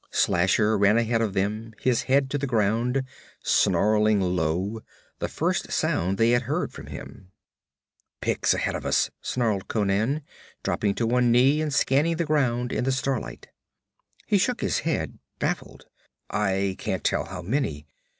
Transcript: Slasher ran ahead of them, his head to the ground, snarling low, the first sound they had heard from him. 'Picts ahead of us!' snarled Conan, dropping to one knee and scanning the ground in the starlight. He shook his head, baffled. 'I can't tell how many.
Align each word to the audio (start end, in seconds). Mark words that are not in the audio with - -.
Slasher 0.09 0.79
ran 0.79 0.97
ahead 0.97 1.21
of 1.21 1.35
them, 1.35 1.73
his 1.79 2.01
head 2.09 2.31
to 2.31 2.39
the 2.39 2.47
ground, 2.47 3.03
snarling 3.43 4.19
low, 4.19 4.81
the 5.19 5.27
first 5.27 5.71
sound 5.71 6.17
they 6.17 6.31
had 6.31 6.41
heard 6.41 6.73
from 6.73 6.87
him. 6.87 7.31
'Picts 8.19 8.55
ahead 8.55 8.73
of 8.73 8.83
us!' 8.83 9.11
snarled 9.21 9.67
Conan, 9.67 10.23
dropping 10.63 10.95
to 10.95 11.05
one 11.05 11.29
knee 11.31 11.61
and 11.61 11.71
scanning 11.71 12.15
the 12.15 12.25
ground 12.25 12.73
in 12.73 12.83
the 12.83 12.91
starlight. 12.91 13.49
He 14.25 14.39
shook 14.39 14.61
his 14.61 14.79
head, 14.79 15.19
baffled. 15.37 15.85
'I 16.31 16.77
can't 16.79 17.03
tell 17.03 17.25
how 17.25 17.43
many. 17.43 17.85